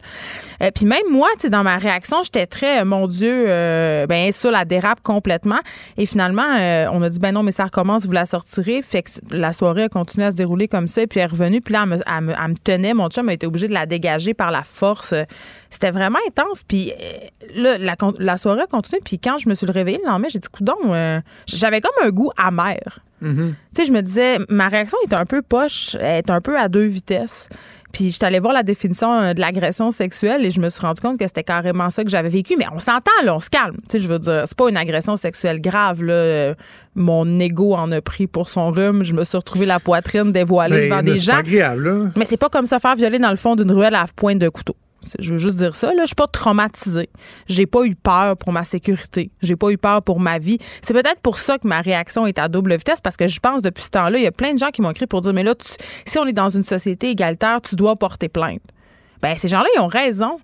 Euh, 0.63 0.71
Puis 0.73 0.85
même 0.85 1.03
moi, 1.11 1.27
dans 1.49 1.63
ma 1.63 1.77
réaction, 1.77 2.23
j'étais 2.23 2.45
très 2.47 2.81
euh, 2.81 2.85
mon 2.85 3.07
Dieu, 3.07 3.45
euh, 3.47 4.07
ben 4.07 4.31
ça 4.31 4.49
la 4.51 4.63
dérape 4.65 5.01
complètement. 5.01 5.59
Et 5.97 6.05
finalement, 6.05 6.55
euh, 6.57 6.85
on 6.91 7.01
a 7.01 7.09
dit 7.09 7.19
ben 7.19 7.31
non 7.33 7.43
mais 7.43 7.51
ça 7.51 7.65
recommence, 7.65 8.05
vous 8.05 8.11
la 8.13 8.25
sortirez. 8.25 8.81
Fait 8.87 9.03
que 9.03 9.09
la 9.31 9.51
soirée 9.53 9.83
a 9.83 9.89
continué 9.89 10.25
à 10.27 10.31
se 10.31 10.35
dérouler 10.37 10.67
comme 10.67 10.87
ça. 10.87 11.01
Et 11.01 11.07
puis 11.07 11.19
elle 11.19 11.25
est 11.25 11.31
revenue. 11.31 11.61
Puis 11.61 11.73
là, 11.73 11.81
elle 11.83 11.89
me, 11.89 11.95
elle 11.95 12.21
me- 12.23 12.33
elle 12.33 12.49
me 12.51 12.55
tenait. 12.55 12.93
Mon 12.93 13.09
chum 13.09 13.27
a 13.29 13.33
été 13.33 13.45
obligé 13.47 13.67
de 13.67 13.73
la 13.73 13.85
dégager 13.85 14.33
par 14.33 14.49
la 14.51 14.63
force. 14.63 15.13
C'était 15.69 15.91
vraiment 15.91 16.19
intense. 16.27 16.63
Puis 16.63 16.93
là, 17.55 17.77
la, 18.19 18.37
soirée 18.37 18.61
a 18.63 18.67
continué. 18.67 18.99
Puis 19.03 19.19
quand 19.19 19.37
je 19.37 19.47
me 19.49 19.53
suis 19.53 19.65
réveillée 19.67 19.99
le 20.03 20.09
lendemain, 20.09 20.20
j'ai 20.29 20.39
dit, 20.39 20.47
coudon, 20.49 20.75
euh, 20.85 21.19
j'avais 21.47 21.81
comme 21.81 21.91
un 22.05 22.09
goût 22.09 22.31
amer. 22.37 22.77
Mm-hmm. 23.23 23.49
Tu 23.49 23.55
sais, 23.73 23.85
je 23.85 23.91
me 23.91 24.01
disais, 24.01 24.37
ma 24.49 24.67
réaction 24.67 24.97
est 25.07 25.13
un 25.13 25.25
peu 25.25 25.41
poche, 25.41 25.95
elle 25.99 26.17
est 26.17 26.29
un 26.29 26.41
peu 26.41 26.57
à 26.57 26.69
deux 26.69 26.85
vitesses. 26.85 27.49
Puis 27.91 28.05
je 28.05 28.11
suis 28.11 28.23
allée 28.25 28.39
voir 28.39 28.53
la 28.53 28.63
définition 28.63 29.11
euh, 29.13 29.33
de 29.33 29.41
l'agression 29.41 29.91
sexuelle 29.91 30.45
et 30.45 30.49
je 30.51 30.61
me 30.61 30.69
suis 30.69 30.79
rendu 30.79 31.01
compte 31.01 31.19
que 31.19 31.27
c'était 31.27 31.43
carrément 31.43 31.89
ça 31.89 32.05
que 32.05 32.09
j'avais 32.09 32.29
vécu. 32.29 32.55
Mais 32.57 32.65
on 32.73 32.79
s'entend, 32.79 33.11
là, 33.25 33.35
on 33.35 33.41
se 33.41 33.49
calme. 33.49 33.75
Tu 33.89 33.97
sais, 33.97 33.99
je 33.99 34.07
veux 34.07 34.17
dire, 34.17 34.45
c'est 34.47 34.57
pas 34.57 34.69
une 34.69 34.77
agression 34.77 35.17
sexuelle 35.17 35.59
grave, 35.59 36.01
là. 36.01 36.13
Euh, 36.13 36.53
Mon 36.95 37.39
ego 37.41 37.73
en 37.75 37.91
a 37.91 37.99
pris 38.01 38.27
pour 38.27 38.49
son 38.49 38.71
rhume. 38.71 39.03
Je 39.03 39.11
me 39.13 39.25
suis 39.25 39.37
retrouvée 39.37 39.65
la 39.65 39.79
poitrine 39.81 40.31
dévoilée 40.31 40.77
Ben, 40.77 40.83
devant 40.85 40.95
là, 40.95 41.01
des 41.03 41.15
gens. 41.17 41.33
agréable, 41.35 41.83
là. 41.89 42.09
Mais 42.15 42.23
c'est 42.23 42.37
pas 42.37 42.47
comme 42.49 42.65
se 42.65 42.79
faire 42.79 42.95
violer 42.95 43.19
dans 43.19 43.29
le 43.29 43.35
fond 43.35 43.57
d'une 43.57 43.71
ruelle 43.71 43.95
à 43.95 44.05
pointe 44.15 44.39
de 44.39 44.47
couteau. 44.47 44.75
Je 45.19 45.33
veux 45.33 45.39
juste 45.39 45.57
dire 45.57 45.75
ça. 45.75 45.93
Là. 45.93 46.01
Je 46.01 46.07
suis 46.07 46.15
pas 46.15 46.27
traumatisée. 46.27 47.09
J'ai 47.47 47.65
pas 47.65 47.83
eu 47.85 47.95
peur 47.95 48.37
pour 48.37 48.51
ma 48.51 48.63
sécurité. 48.63 49.31
J'ai 49.41 49.55
pas 49.55 49.69
eu 49.71 49.77
peur 49.77 50.01
pour 50.03 50.19
ma 50.19 50.39
vie. 50.39 50.59
C'est 50.81 50.93
peut-être 50.93 51.21
pour 51.21 51.39
ça 51.39 51.57
que 51.57 51.67
ma 51.67 51.81
réaction 51.81 52.27
est 52.27 52.39
à 52.39 52.47
double 52.47 52.75
vitesse 52.75 53.01
parce 53.01 53.17
que 53.17 53.27
je 53.27 53.39
pense 53.39 53.61
depuis 53.61 53.83
ce 53.83 53.89
temps-là, 53.91 54.17
il 54.17 54.23
y 54.23 54.27
a 54.27 54.31
plein 54.31 54.53
de 54.53 54.59
gens 54.59 54.69
qui 54.69 54.81
m'ont 54.81 54.91
écrit 54.91 55.07
pour 55.07 55.21
dire 55.21 55.33
mais 55.33 55.43
là, 55.43 55.55
si 56.05 56.19
on 56.19 56.25
est 56.25 56.33
dans 56.33 56.49
une 56.49 56.63
société 56.63 57.09
égalitaire, 57.09 57.61
tu 57.61 57.75
dois 57.75 57.95
porter 57.95 58.29
plainte. 58.29 58.61
Ben 59.21 59.35
ces 59.35 59.47
gens-là, 59.47 59.67
ils 59.75 59.79
ont 59.79 59.87
raison. 59.87 60.39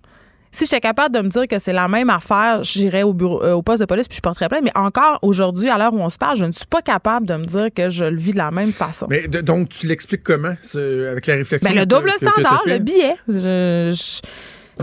Si 0.51 0.65
j'étais 0.65 0.79
capable 0.79 1.13
de 1.15 1.21
me 1.21 1.29
dire 1.29 1.47
que 1.47 1.59
c'est 1.59 1.73
la 1.73 1.87
même 1.87 2.09
affaire, 2.09 2.63
j'irais 2.63 3.03
au 3.03 3.13
bureau, 3.13 3.43
euh, 3.43 3.53
au 3.53 3.61
poste 3.61 3.81
de 3.81 3.85
police 3.85 4.07
puis 4.07 4.15
je 4.17 4.21
porterais 4.21 4.47
plainte. 4.49 4.63
Mais 4.63 4.71
encore 4.75 5.19
aujourd'hui, 5.21 5.69
à 5.69 5.77
l'heure 5.77 5.93
où 5.93 5.99
on 5.99 6.09
se 6.09 6.17
parle, 6.17 6.37
je 6.37 6.45
ne 6.45 6.51
suis 6.51 6.65
pas 6.65 6.81
capable 6.81 7.25
de 7.25 7.35
me 7.35 7.45
dire 7.45 7.67
que 7.75 7.89
je 7.89 8.05
le 8.05 8.17
vis 8.17 8.31
de 8.31 8.37
la 8.37 8.49
même 8.51 8.71
façon. 8.71 9.07
Mais 9.09 9.27
de- 9.27 9.41
donc, 9.41 9.69
tu 9.69 9.87
l'expliques 9.87 10.23
comment, 10.23 10.55
ce- 10.61 11.07
avec 11.11 11.27
la 11.27 11.35
réflexion? 11.35 11.69
Ben, 11.69 11.79
le 11.79 11.85
double 11.85 12.11
que- 12.11 12.27
standard, 12.29 12.63
le 12.65 12.79
billet. 12.79 13.15
Je- 13.27 13.93
je- 13.93 14.21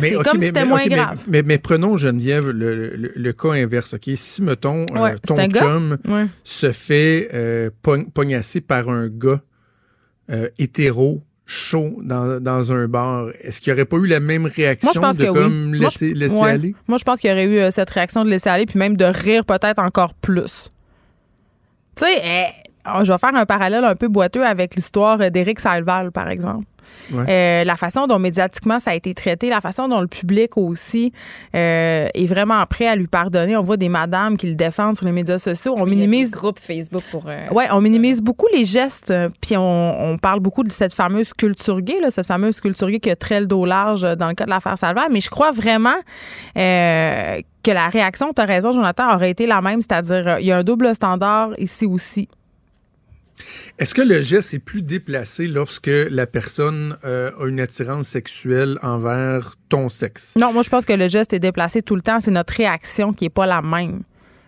Mais, 0.00 0.08
c'est 0.10 0.22
comme 0.24 0.40
si 0.40 0.46
c'était 0.48 0.64
moins 0.64 0.84
grave. 0.86 1.20
Mais, 1.28 1.42
mais 1.42 1.58
prenons, 1.58 1.96
Geneviève, 1.96 2.50
le, 2.50 2.96
le- 2.96 3.12
le 3.14 3.32
cas 3.32 3.50
inverse. 3.52 3.94
OK? 3.94 4.10
Si, 4.16 4.42
mettons, 4.42 4.86
euh, 4.96 5.16
ton 5.26 5.36
chum 5.48 5.98
Ouais. 6.08 6.26
se 6.42 6.72
fait 6.72 7.30
euh, 7.32 7.70
pogn- 7.82 8.10
pognasser 8.10 8.60
par 8.60 8.88
un 8.88 9.08
gars 9.08 9.40
euh, 10.30 10.48
hétéro, 10.58 11.22
chaud, 11.46 11.98
dans, 12.02 12.40
dans 12.40 12.72
un 12.72 12.88
bar, 12.88 13.26
est-ce 13.40 13.60
qu'il 13.60 13.72
n'y 13.72 13.78
aurait 13.78 13.84
pas 13.84 13.96
eu 13.98 14.06
la 14.06 14.20
même 14.20 14.46
réaction 14.46 14.86
Moi, 14.86 14.92
je 14.94 15.00
pense 15.00 15.16
de 15.18 15.24
que 15.26 15.30
comme 15.30 15.64
oui. 15.72 15.78
Moi, 15.80 15.88
laisser, 15.90 16.10
je- 16.10 16.14
laisser 16.14 16.34
ouais. 16.36 16.50
aller? 16.50 16.74
Moi, 16.88 16.98
je 16.98 17.04
pense 17.04 17.20
qu'il 17.20 17.30
y 17.30 17.32
aurait 17.32 17.44
eu 17.44 17.58
euh, 17.58 17.70
cette 17.70 17.90
réaction 17.90 18.24
de 18.24 18.30
laisser 18.30 18.48
aller, 18.48 18.66
puis 18.66 18.78
même 18.78 18.96
de 18.96 19.04
rire 19.04 19.44
peut-être 19.44 19.78
encore 19.78 20.14
plus. 20.14 20.70
Tu 21.96 22.04
sais, 22.06 22.20
eh, 22.24 22.46
oh, 22.88 23.00
je 23.04 23.12
vais 23.12 23.18
faire 23.18 23.34
un 23.34 23.46
parallèle 23.46 23.84
un 23.84 23.94
peu 23.94 24.08
boiteux 24.08 24.44
avec 24.44 24.74
l'histoire 24.74 25.20
euh, 25.20 25.30
d'Éric 25.30 25.60
Salval, 25.60 26.10
par 26.12 26.28
exemple. 26.28 26.64
Ouais. 27.12 27.24
Euh, 27.28 27.64
la 27.64 27.76
façon 27.76 28.06
dont 28.06 28.18
médiatiquement 28.18 28.78
ça 28.78 28.90
a 28.92 28.94
été 28.94 29.14
traité, 29.14 29.48
la 29.48 29.60
façon 29.60 29.88
dont 29.88 30.00
le 30.00 30.06
public 30.06 30.56
aussi 30.56 31.12
euh, 31.54 32.08
est 32.12 32.26
vraiment 32.26 32.64
prêt 32.66 32.86
à 32.86 32.96
lui 32.96 33.06
pardonner. 33.06 33.56
On 33.56 33.62
voit 33.62 33.76
des 33.76 33.88
madames 33.88 34.36
qui 34.36 34.46
le 34.48 34.54
défendent 34.54 34.96
sur 34.96 35.06
les 35.06 35.12
médias 35.12 35.38
sociaux. 35.38 35.74
On 35.76 35.86
Il 35.86 35.90
minimise 35.96 36.30
groupes 36.30 36.58
Facebook 36.58 37.02
pour. 37.10 37.24
euh, 37.28 37.46
Ouais, 37.50 37.66
on 37.72 37.80
minimise 37.80 38.20
beaucoup 38.20 38.48
les 38.52 38.64
gestes, 38.64 39.12
puis 39.40 39.56
on, 39.56 40.10
on 40.12 40.18
parle 40.18 40.40
beaucoup 40.40 40.64
de 40.64 40.70
cette 40.70 40.92
fameuse 40.94 41.32
culture 41.32 41.80
gay, 41.80 42.00
là, 42.00 42.10
cette 42.10 42.26
fameuse 42.26 42.60
culture 42.60 42.90
gay 42.90 43.00
qui 43.00 43.10
a 43.10 43.16
très 43.16 43.40
le 43.40 43.46
dos 43.46 43.64
large 43.64 44.02
dans 44.16 44.28
le 44.28 44.34
cas 44.34 44.44
de 44.44 44.50
l'affaire 44.50 44.78
Salvaire. 44.78 45.08
Mais 45.10 45.20
je 45.20 45.30
crois 45.30 45.50
vraiment 45.50 45.96
euh, 46.56 47.40
que 47.62 47.70
la 47.70 47.88
réaction, 47.88 48.32
tu 48.34 48.40
as 48.42 48.44
raison, 48.44 48.72
Jonathan, 48.72 49.14
aurait 49.14 49.30
été 49.30 49.46
la 49.46 49.60
même, 49.60 49.80
c'est-à-dire 49.80 50.38
il 50.38 50.46
y 50.46 50.52
a 50.52 50.58
un 50.58 50.62
double 50.64 50.94
standard 50.94 51.50
ici 51.58 51.86
aussi. 51.86 52.28
Est-ce 53.78 53.94
que 53.94 54.02
le 54.02 54.20
geste 54.22 54.54
est 54.54 54.58
plus 54.58 54.82
déplacé 54.82 55.46
lorsque 55.48 55.90
la 56.10 56.26
personne 56.26 56.96
euh, 57.04 57.30
a 57.40 57.46
une 57.46 57.60
attirance 57.60 58.08
sexuelle 58.08 58.78
envers 58.82 59.54
ton 59.68 59.88
sexe? 59.88 60.34
Non, 60.36 60.52
moi 60.52 60.62
je 60.62 60.70
pense 60.70 60.84
que 60.84 60.92
le 60.92 61.08
geste 61.08 61.32
est 61.32 61.38
déplacé 61.40 61.82
tout 61.82 61.96
le 61.96 62.02
temps, 62.02 62.20
c'est 62.20 62.30
notre 62.30 62.54
réaction 62.54 63.12
qui 63.12 63.24
est 63.26 63.30
pas 63.30 63.46
la 63.46 63.62
même. 63.62 64.02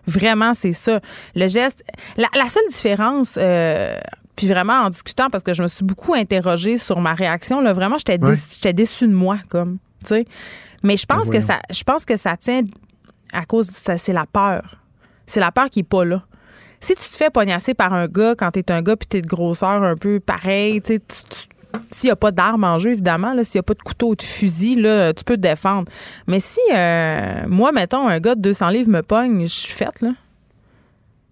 Vraiment, 0.05 0.53
c'est 0.53 0.71
ça. 0.71 1.01
Le 1.35 1.47
geste, 1.47 1.83
la, 2.15 2.27
la 2.33 2.47
seule 2.47 2.67
différence. 2.69 3.35
euh, 3.37 3.97
puis 4.37 4.45
vraiment 4.47 4.81
en 4.83 4.89
discutant 4.91 5.29
parce 5.31 5.43
que 5.43 5.51
je 5.53 5.63
me 5.63 5.67
suis 5.67 5.83
beaucoup 5.83 6.13
interrogée 6.13 6.77
sur 6.77 7.01
ma 7.01 7.15
réaction 7.15 7.59
là 7.59 7.73
vraiment 7.73 7.97
j'étais 7.97 8.23
Ouais. 8.23 8.73
déçue, 8.73 9.07
de 9.07 9.11
moi 9.13 9.39
comme 9.49 9.79
tu 10.03 10.09
sais 10.09 10.25
mais 10.83 10.95
je 10.95 11.07
pense 11.07 11.29
Ben 11.31 11.39
que 11.39 11.43
ça 11.43 11.59
je 11.71 11.81
pense 11.83 12.05
que 12.05 12.17
ça 12.17 12.37
tient 12.37 12.61
à 13.33 13.45
cause 13.45 13.65
de 13.65 13.73
ça 13.73 13.97
c'est 13.97 14.13
la 14.13 14.27
peur 14.27 14.75
c'est 15.25 15.39
la 15.39 15.51
peur 15.51 15.71
qui 15.71 15.79
est 15.79 15.83
pas 15.89 16.05
là 16.05 16.23
si 16.79 16.95
tu 16.95 17.09
te 17.09 17.15
fais 17.17 17.29
pognasser 17.29 17.73
par 17.73 17.93
un 17.93 18.07
gars 18.07 18.35
quand 18.35 18.51
t'es 18.51 18.71
un 18.71 18.81
gars 18.81 18.95
puis 18.95 19.07
t'es 19.07 19.21
de 19.21 19.27
grosseur 19.27 19.83
un 19.83 19.95
peu 19.95 20.19
pareil 20.19 20.81
tu 20.81 20.95
sais 20.95 21.01
s'il 21.91 22.07
n'y 22.07 22.11
a 22.11 22.15
pas 22.15 22.31
d'armes 22.31 22.63
en 22.63 22.79
jeu, 22.79 22.91
évidemment, 22.91 23.33
s'il 23.43 23.57
n'y 23.57 23.59
a 23.59 23.63
pas 23.63 23.73
de 23.73 23.81
couteau 23.81 24.09
ou 24.09 24.15
de 24.15 24.23
fusil, 24.23 24.75
là, 24.75 25.13
tu 25.13 25.23
peux 25.23 25.35
te 25.35 25.41
défendre. 25.41 25.89
Mais 26.25 26.39
si, 26.39 26.59
euh, 26.73 27.43
moi, 27.47 27.71
mettons, 27.71 28.07
un 28.07 28.19
gars 28.19 28.35
de 28.35 28.41
200 28.41 28.69
livres 28.69 28.89
me 28.89 29.01
pogne, 29.01 29.41
je 29.41 29.53
suis 29.53 29.73
faite, 29.73 30.01
là. 30.01 30.11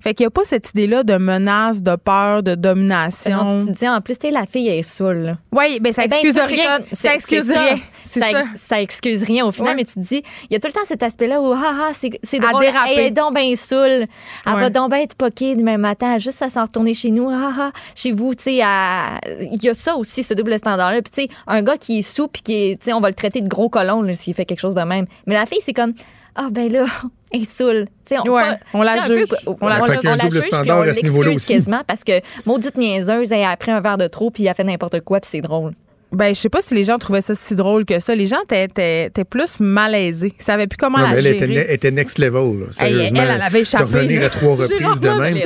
Fait 0.06 0.14
qu'il 0.14 0.24
n'y 0.24 0.28
a 0.28 0.32
pas 0.32 0.44
cette 0.44 0.70
idée-là 0.70 1.02
de 1.04 1.18
menace, 1.18 1.82
de 1.82 1.96
peur, 1.96 2.44
de 2.44 2.52
Non, 2.52 2.62
domination. 2.62 3.50
puis 3.58 3.66
tu 3.66 3.72
te 3.72 3.78
dis 3.80 3.88
en 3.90 4.02
plus, 4.02 4.20
tu 4.20 4.28
sais, 4.28 4.32
la 4.32 4.46
fille 4.46 4.68
elle 4.68 4.78
est 4.78 4.84
saoule. 4.84 5.36
Oui, 5.52 5.80
ben 5.82 5.92
ça 5.92 6.06
ben, 6.06 6.18
excuse 6.18 6.36
ça, 6.36 6.46
rien. 6.46 6.80
Ça 6.92 7.16
excuse 7.16 7.50
rien. 7.50 7.78
ça. 7.78 7.82
C'est 8.06 8.20
ça, 8.22 8.32
ça. 8.32 8.40
ex- 8.40 8.62
ça 8.68 8.82
excuse 8.82 9.24
rien 9.24 9.46
au 9.46 9.52
final, 9.52 9.72
Ouais. 9.72 9.76
mais 9.76 9.84
tu 9.84 9.96
te 9.96 10.00
dis, 10.00 10.24
il 10.50 10.54
y 10.54 10.56
a 10.56 10.60
tout 10.60 10.68
le 10.68 10.74
temps 10.74 10.86
cet 10.86 11.04
aspect-là 11.04 11.42
où, 11.42 11.52
ah, 11.54 11.58
ah, 11.90 11.92
c'est 11.94 12.40
drôle, 12.40 12.64
elle 12.94 13.00
est 13.00 13.12
donc 13.12 13.36
bien 13.36 13.54
saoule. 13.56 14.06
Elle 14.46 14.54
Ouais. 14.54 14.62
va 14.62 14.70
donc 14.70 14.92
bien 14.92 15.00
être 15.02 15.16
poquée 15.16 15.56
demain 15.56 15.78
matin, 15.78 16.18
juste 16.20 16.42
à 16.42 16.50
s'en 16.50 16.64
retourner 16.64 16.94
chez 16.94 17.12
nous, 17.12 17.30
ah, 17.30 17.52
ah, 17.60 17.72
chez 17.96 18.12
vous, 18.12 18.34
tu 18.36 18.44
sais, 18.44 18.62
à- 18.64 19.20
il 19.52 19.62
y 19.64 19.70
a 19.70 19.74
ça 19.74 19.96
aussi, 19.98 20.24
ce 20.24 20.34
double 20.34 20.58
standard-là. 20.58 21.02
Puis, 21.02 21.12
tu 21.28 21.34
sais, 21.34 21.40
un 21.48 21.62
gars 21.64 21.78
qui 21.78 22.00
est 22.00 22.02
sous, 22.02 22.28
puis 22.28 22.42
qui 22.42 22.54
est, 22.54 22.80
tu 22.80 22.86
sais, 22.86 22.94
on 22.94 23.00
va 23.02 23.10
le 23.10 23.16
traiter 23.16 23.42
de 23.42 23.50
gros 23.50 23.70
colon 23.70 24.06
s'il 24.14 24.34
fait 24.34 24.46
quelque 24.46 24.60
chose 24.62 24.76
de 24.76 24.82
même. 24.84 25.06
Mais 25.26 25.34
la 25.34 25.46
fille, 25.46 25.60
c'est 25.62 25.74
comme, 25.74 25.94
ah, 26.36 26.48
ben 26.52 26.72
là, 26.72 26.86
elle 27.32 27.42
est 27.42 27.46
saoule. 27.46 27.88
Tu 28.06 28.16
sais, 28.16 28.20
on, 28.24 28.32
Ouais, 28.32 28.44
on 28.74 28.82
la 28.84 29.06
juge. 29.08 29.30
peu, 29.30 29.36
On 29.62 29.68
la- 29.68 29.82
on, 29.82 29.86
Fait 29.86 29.98
qu'il 29.98 30.06
y 30.06 30.08
a 30.08 30.12
un 30.12 30.14
on 30.14 30.18
la 30.24 30.30
juge, 30.30 30.42
puis 30.42 30.52
on 30.54 30.82
à 30.82 30.94
ce 30.94 31.02
niveau-là 31.02 31.30
l'excuse 31.32 31.36
aussi. 31.38 31.54
quasiment 31.54 31.82
parce 31.88 32.04
que 32.04 32.22
maudite 32.46 32.78
niaiseuse, 32.78 33.32
elle 33.32 33.44
a 33.46 33.58
pris 33.58 33.72
un 33.72 33.82
verre 33.82 33.98
de 33.98 34.08
trop, 34.08 34.30
puis 34.30 34.44
elle 34.44 34.50
a 34.50 34.54
fait 34.54 34.64
n'importe 34.64 35.00
quoi, 35.02 35.20
puis 35.20 35.30
c'est 35.32 35.42
drôle. 35.42 35.74
Ben, 36.16 36.34
je 36.34 36.40
sais 36.40 36.50
pas 36.50 36.62
si 36.62 36.74
les 36.74 36.84
gens 36.84 36.98
trouvaient 36.98 37.22
ça 37.22 37.36
si 37.36 37.56
drôle 37.56 37.86
que 37.86 38.00
ça. 38.00 38.16
Les 38.16 38.26
gens 38.26 38.38
étaient- 38.50 39.10
plus 39.30 39.60
malaisés. 39.60 40.34
Ils 40.40 40.44
savaient 40.44 40.68
plus 40.68 40.78
comment 40.78 40.98
Non, 40.98 41.06
la 41.06 41.14
mais 41.14 41.20
elle 41.20 41.72
était, 41.72 41.92
next 41.92 42.18
level. 42.20 42.60
Là, 42.62 42.66
sérieusement. 42.72 43.20
elle, 43.22 43.32
elle 43.36 43.42
avait 43.42 43.62
échappé, 43.62 43.84
De 43.92 43.98
revenir 43.98 44.24
à 44.26 44.30
trois 44.30 44.56
reprises 44.56 45.00
de 45.02 45.10
même. 45.10 45.38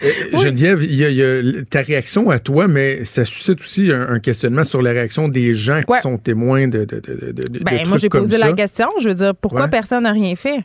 Euh, 0.00 0.38
Geneviève, 0.38 0.84
il 0.84 0.94
y, 0.94 1.04
a, 1.04 1.08
il 1.10 1.16
y 1.16 1.22
a 1.58 1.62
ta 1.68 1.80
réaction 1.82 2.30
à 2.30 2.38
toi, 2.38 2.68
mais 2.68 3.04
ça 3.04 3.24
suscite 3.24 3.60
aussi 3.60 3.90
un, 3.90 4.08
un 4.10 4.18
questionnement 4.20 4.62
sur 4.62 4.80
la 4.80 4.92
réaction 4.92 5.26
des 5.26 5.54
gens 5.54 5.80
qui 5.80 5.90
Ouais. 5.92 6.00
sont 6.00 6.18
témoins 6.18 6.68
de, 6.68 6.84
de, 6.84 7.00
de, 7.00 7.32
de, 7.32 7.58
Ben, 7.64 7.80
moi, 7.88 7.98
j'ai 7.98 8.08
posé 8.08 8.36
ça. 8.38 8.46
la 8.46 8.52
question. 8.52 8.86
Je 9.00 9.08
veux 9.08 9.14
dire, 9.14 9.34
pourquoi 9.34 9.62
Ouais. 9.64 9.68
personne 9.70 10.04
n'a 10.04 10.12
rien 10.12 10.36
fait? 10.36 10.60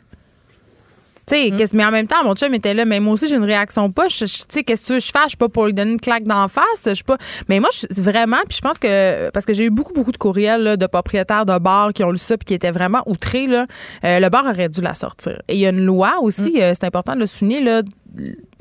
Sais, 1.26 1.50
qu'est-ce- 1.56 1.74
mais 1.74 1.84
en 1.84 1.90
même 1.90 2.06
temps, 2.06 2.22
mon 2.22 2.34
chum 2.34 2.52
était 2.54 2.74
là, 2.74 2.84
mais 2.84 3.00
moi 3.00 3.14
aussi, 3.14 3.26
j'ai 3.28 3.36
une 3.36 3.44
réaction 3.44 3.90
pas. 3.90 4.08
Tu 4.08 4.26
sais, 4.28 4.62
qu'est-ce 4.62 4.82
que 4.82 4.86
tu 4.86 4.92
veux 4.92 4.98
que 4.98 5.04
je 5.06 5.10
fasse? 5.10 5.22
Je 5.24 5.28
suis 5.30 5.36
pas 5.38 5.48
pour 5.48 5.64
lui 5.66 5.72
donner 5.72 5.92
une 5.92 6.00
claque 6.00 6.24
d'en 6.24 6.48
face. 6.48 6.64
Je 6.84 6.92
suis 6.94 7.04
pas. 7.04 7.16
Mais 7.48 7.60
moi, 7.60 7.70
je- 7.72 8.00
vraiment, 8.02 8.36
puis 8.48 8.56
je 8.56 8.60
pense 8.60 8.78
que. 8.78 9.30
Parce 9.30 9.46
que 9.46 9.52
j'ai 9.54 9.64
eu 9.64 9.70
beaucoup, 9.70 9.92
beaucoup 9.94 10.12
de 10.12 10.18
courriels 10.18 10.62
là, 10.62 10.76
de 10.76 10.86
propriétaires 10.86 11.46
de 11.46 11.58
bars 11.58 11.92
qui 11.94 12.04
ont 12.04 12.10
lu 12.10 12.18
ça 12.18 12.36
puis 12.36 12.44
qui 12.44 12.54
étaient 12.54 12.70
vraiment 12.70 13.02
outrés. 13.06 13.46
Là. 13.46 13.66
Euh, 14.04 14.20
le 14.20 14.28
bar 14.28 14.44
aurait 14.44 14.68
dû 14.68 14.80
la 14.82 14.94
sortir. 14.94 15.40
Et 15.48 15.54
il 15.54 15.60
y 15.60 15.66
a 15.66 15.70
une 15.70 15.84
loi 15.84 16.16
aussi, 16.20 16.60
euh, 16.60 16.72
c'est 16.74 16.84
important 16.84 17.14
de 17.14 17.20
le 17.20 17.26
souligner, 17.26 17.60
là. 17.62 17.82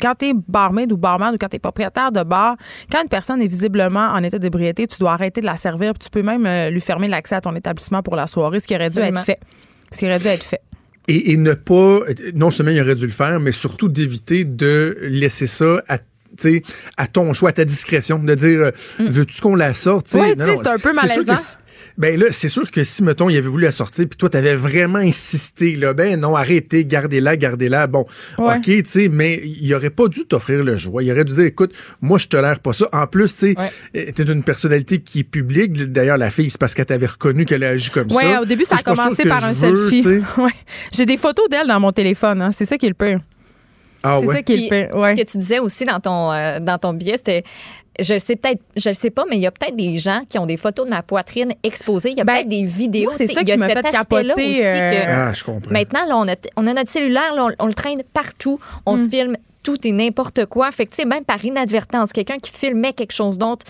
Quand 0.01 0.15
t'es 0.15 0.33
barmaid 0.47 0.91
ou 0.91 0.97
barman 0.97 1.35
ou 1.35 1.37
quand 1.39 1.47
t'es 1.49 1.59
propriétaire 1.59 2.11
de 2.11 2.23
bar, 2.23 2.55
quand 2.91 3.01
une 3.03 3.09
personne 3.09 3.41
est 3.41 3.47
visiblement 3.47 4.07
en 4.07 4.23
état 4.23 4.39
d'ébriété, 4.39 4.87
tu 4.87 4.97
dois 4.99 5.11
arrêter 5.11 5.41
de 5.41 5.45
la 5.45 5.57
servir. 5.57 5.93
puis 5.93 6.05
tu 6.05 6.09
peux 6.09 6.23
même 6.23 6.45
euh, 6.45 6.69
lui 6.69 6.81
fermer 6.81 7.07
l'accès 7.07 7.35
à 7.35 7.41
ton 7.41 7.55
établissement 7.55 8.01
pour 8.01 8.15
la 8.15 8.25
soirée, 8.25 8.59
ce 8.59 8.67
qui 8.67 8.73
aurait 8.75 8.89
dû 8.89 8.97
Absolument. 8.99 9.19
être 9.19 9.25
fait. 9.25 9.39
Ce 9.91 9.99
qui 9.99 10.05
aurait 10.05 10.17
dû 10.19 10.27
être 10.27 10.43
fait. 10.43 10.61
Et, 11.07 11.31
et 11.31 11.37
ne 11.37 11.53
pas, 11.53 11.99
non 12.33 12.49
seulement 12.49 12.71
il 12.71 12.81
aurait 12.81 12.95
dû 12.95 13.05
le 13.05 13.11
faire, 13.11 13.39
mais 13.39 13.51
surtout 13.51 13.89
d'éviter 13.89 14.45
de 14.45 14.97
laisser 15.01 15.47
ça 15.47 15.83
à 15.87 15.99
sais, 16.41 16.63
à 16.97 17.07
ton 17.07 17.33
choix, 17.33 17.49
à 17.49 17.53
ta 17.53 17.65
discrétion, 17.65 18.19
de 18.19 18.35
dire 18.35 18.61
euh, 18.61 18.71
veux-tu 18.99 19.41
qu'on 19.41 19.55
la 19.55 19.73
sorte? 19.73 20.13
Mm. 20.13 20.19
Ouais, 20.19 20.35
Non, 20.35 20.47
non, 20.47 20.55
c'est 20.63 20.69
un 20.69 20.77
peu 20.77 20.93
malaisant. 20.93 21.33
ben 21.97 22.19
là, 22.19 22.25
c'est 22.31 22.49
sûr 22.49 22.69
que 22.71 22.83
si, 22.83 23.03
mettons, 23.03 23.29
il 23.29 23.37
avait 23.37 23.47
voulu 23.47 23.65
la 23.65 23.71
sortir, 23.71 24.05
puis 24.09 24.17
toi, 24.17 24.29
t'avais 24.29 24.55
vraiment 24.55 24.99
insisté, 24.99 25.75
là, 25.75 25.93
ben 25.93 26.19
non, 26.19 26.35
arrêtez, 26.35 26.85
gardez-la, 26.85 27.35
gardez-la. 27.37 27.87
Bon, 27.87 28.05
Ouais. 28.37 28.55
OK, 28.57 28.63
tu 28.63 28.83
sais, 28.85 29.09
mais 29.09 29.41
il 29.43 29.73
aurait 29.75 29.89
pas 29.89 30.07
dû 30.07 30.25
t'offrir 30.25 30.63
le 30.63 30.77
choix. 30.77 31.03
Il 31.03 31.11
aurait 31.11 31.25
dû 31.25 31.33
dire, 31.33 31.45
écoute, 31.45 31.73
moi, 32.01 32.17
je 32.17 32.27
tolère 32.27 32.59
pas 32.59 32.73
ça. 32.73 32.87
En 32.91 33.05
plus, 33.07 33.31
tu 33.33 33.39
sais, 33.53 33.55
Ouais. 33.59 33.71
euh, 34.07 34.11
t'es 34.13 34.23
une 34.23 34.43
personnalité 34.43 34.99
qui 34.99 35.19
est 35.19 35.23
publique. 35.23 35.73
D'ailleurs, 35.91 36.17
la 36.17 36.29
fille, 36.31 36.49
c'est 36.49 36.59
parce 36.59 36.73
qu'elle 36.73 36.85
t'avait 36.85 37.05
reconnu 37.07 37.45
qu'elle 37.45 37.63
a 37.63 37.69
agi 37.69 37.89
comme 37.89 38.11
Ouais, 38.11 38.23
ça. 38.23 38.41
au 38.41 38.45
début, 38.45 38.65
ça 38.65 38.75
a 38.77 38.81
commencé 38.83 39.23
par 39.25 39.43
un 39.43 39.53
selfie. 39.53 40.03
J'ai 40.93 41.05
des 41.05 41.17
photos 41.17 41.49
d'elle 41.49 41.67
dans 41.67 41.79
mon 41.79 41.91
téléphone. 41.91 42.41
Hein. 42.41 42.51
C'est 42.53 42.65
ça 42.65 42.77
qui 42.77 42.85
est 42.85 42.89
le 42.89 42.95
pire. 42.95 43.19
Ah 44.03 44.17
c'est 44.19 44.27
ouais. 44.27 44.35
ça 44.35 44.41
qui 44.43 44.53
est 44.53 44.55
Puis, 44.55 44.69
le 44.69 44.87
pire. 44.89 44.99
Ouais. 44.99 45.11
Ce 45.15 45.21
que 45.21 45.31
tu 45.31 45.37
disais 45.37 45.59
aussi 45.59 45.85
dans 45.85 45.99
ton, 45.99 46.31
euh, 46.31 46.59
dans 46.59 46.77
ton 46.77 46.93
billet, 46.93 47.17
c'était. 47.17 47.43
Je 47.99 48.13
le 48.13 48.19
sais 48.19 48.35
peut-être, 48.35 48.59
je 48.75 48.89
le 48.89 48.95
sais 48.95 49.11
pas, 49.11 49.23
mais 49.29 49.35
il 49.35 49.43
y 49.43 49.45
a 49.45 49.51
peut-être 49.51 49.75
des 49.75 49.99
gens 49.99 50.21
qui 50.27 50.39
ont 50.39 50.47
des 50.47 50.57
photos 50.57 50.85
de 50.85 50.89
ma 50.89 51.03
poitrine 51.03 51.53
exposées. 51.61 52.09
Il 52.09 52.17
y 52.17 52.21
a 52.21 52.23
Ben, 52.23 52.37
peut-être 52.37 52.47
des 52.49 52.63
vidéos. 52.65 53.11
c'est 53.13 53.27
ça 53.27 53.43
qui 53.43 53.55
m'a 53.55 53.69
fait 53.69 53.83
capoter, 53.83 54.33
aussi 54.33 54.63
euh, 54.65 54.89
que 54.89 54.95
Ah, 55.07 55.33
je 55.33 55.43
comprends. 55.43 55.69
maintenant, 55.71 56.05
là, 56.07 56.17
on, 56.17 56.27
a, 56.27 56.35
on 56.57 56.65
a 56.65 56.73
notre 56.73 56.89
cellulaire, 56.89 57.35
là, 57.35 57.45
on, 57.59 57.65
on 57.65 57.67
le 57.67 57.73
traîne 57.75 58.01
partout, 58.11 58.59
on 58.87 58.97
Mm. 58.97 59.09
filme 59.11 59.37
tout 59.61 59.77
et 59.87 59.91
n'importe 59.91 60.47
quoi. 60.47 60.71
Fait 60.71 60.85
que, 60.87 60.89
tu 60.89 60.95
sais, 60.97 61.05
même 61.05 61.23
par 61.23 61.45
inadvertance, 61.45 62.13
quelqu'un 62.13 62.37
qui 62.39 62.51
filmait 62.51 62.93
quelque 62.93 63.13
chose 63.13 63.37
d'autre 63.37 63.63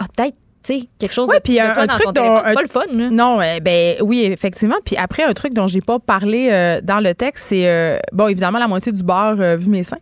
a 0.00 0.06
peut-être, 0.08 0.34
sais, 0.62 0.80
quelque 0.98 1.12
chose 1.12 1.28
Ouais, 1.28 1.36
de, 1.38 1.42
puis 1.42 1.54
de 1.56 1.60
un- 1.60 1.86
truc 1.86 2.12
dont-. 2.14 2.40
C'est 2.44 2.54
pas 2.54 2.62
le 2.62 2.68
fun, 2.68 2.80
là. 2.92 3.08
Non, 3.10 3.40
euh, 3.40 3.60
ben 3.60 3.96
oui, 4.02 4.24
effectivement. 4.24 4.76
Puis 4.84 4.96
après, 4.96 5.22
un 5.24 5.32
truc 5.32 5.54
dont 5.54 5.66
j'ai 5.66 5.80
pas 5.80 5.98
parlé 5.98 6.48
euh, 6.50 6.80
dans 6.82 7.00
le 7.00 7.14
texte, 7.14 7.46
c'est 7.48 7.66
euh, 7.66 7.98
bon, 8.12 8.28
évidemment, 8.28 8.58
la 8.58 8.68
moitié 8.68 8.92
du 8.92 9.02
bar 9.02 9.36
euh, 9.38 9.56
vu 9.56 9.70
mes 9.70 9.82
seins. 9.82 9.96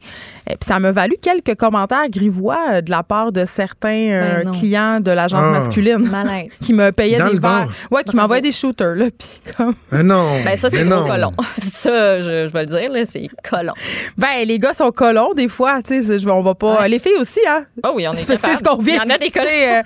Euh, 0.50 0.54
puis 0.58 0.66
ça 0.68 0.78
m'a 0.78 0.90
valu 0.92 1.16
quelques 1.20 1.54
commentaires 1.56 2.08
grivois 2.10 2.58
euh, 2.70 2.80
de 2.80 2.90
la 2.90 3.02
part 3.02 3.32
de 3.32 3.44
certains 3.44 3.88
euh, 4.10 4.42
Ben 4.44 4.52
clients 4.52 5.00
de 5.00 5.10
la 5.10 5.28
gente 5.28 5.40
Ah. 5.42 5.50
masculine 5.50 6.10
qui 6.64 6.72
me 6.72 6.90
payaient 6.90 7.18
Dans 7.18 7.30
des 7.30 7.38
verres. 7.38 7.68
Ouais, 7.90 8.02
qui 8.04 8.16
m'envoyaient 8.16 8.42
des 8.42 8.52
shooters 8.52 8.94
là. 8.96 9.06
Puis 9.16 9.28
comme, 9.56 9.74
Ah 9.92 10.02
non. 10.02 10.42
Ben, 10.44 10.56
ça, 10.56 10.70
c'est 10.70 10.84
mais 10.84 10.90
gros 10.90 11.00
non. 11.02 11.06
colon. 11.08 11.32
Ça, 11.60 12.20
je, 12.20 12.48
je 12.48 12.52
vais 12.52 12.60
le 12.64 12.66
dire, 12.66 12.90
là, 12.92 13.04
c'est 13.04 13.28
colon. 13.48 13.72
ben 14.16 14.46
les 14.46 14.58
gars 14.58 14.72
sont 14.72 14.90
colons 14.90 15.34
des 15.34 15.48
fois. 15.48 15.80
Tu 15.82 16.02
sais, 16.02 16.18
je- 16.18 16.28
on 16.28 16.42
va 16.42 16.54
pas. 16.54 16.80
Ouais. 16.80 16.88
Les 16.88 16.98
filles 16.98 17.16
aussi, 17.20 17.40
hein. 17.48 17.64
Oh 17.84 17.92
oui, 17.94 18.06
on 18.08 18.12
est 18.12 18.16
C'est 18.16 18.36
ce 18.36 18.62
qu'on 18.62 18.76
vient 18.78 19.02
Il 19.04 19.08
y 19.08 19.12
en 19.12 19.14
a 19.14 19.18
des 19.18 19.30
colons. 19.30 19.46
euh, 19.46 19.82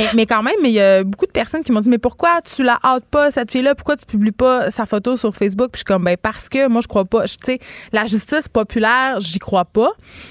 mais, 0.00 0.06
mais 0.14 0.26
quand 0.26 0.42
même, 0.42 0.54
il 0.64 0.70
y 0.70 0.80
a 0.80 1.04
beaucoup 1.04 1.26
de 1.26 1.30
personnes 1.30 1.62
qui 1.62 1.72
m'ont 1.72 1.80
dit 1.80 1.88
Mais 1.88 1.98
pourquoi 1.98 2.40
tu 2.42 2.62
la 2.62 2.78
hâtes 2.84 3.04
pas, 3.10 3.30
cette 3.30 3.50
fille-là? 3.50 3.74
Pourquoi 3.74 3.96
tu 3.96 4.06
publies 4.06 4.32
pas 4.32 4.70
sa 4.70 4.86
photo 4.86 5.16
sur 5.16 5.34
Facebook? 5.34 5.70
Puis 5.72 5.78
je 5.78 5.78
suis 5.80 5.84
comme 5.84 6.04
Ben, 6.04 6.16
parce 6.20 6.48
que 6.48 6.68
moi, 6.68 6.80
je 6.82 6.88
crois 6.88 7.04
pas. 7.04 7.24
Tu 7.26 7.34
sais, 7.44 7.58
la 7.92 8.06
justice 8.06 8.48
populaire, 8.48 9.20
j'y 9.20 9.38
crois 9.38 9.64
pas. 9.64 9.90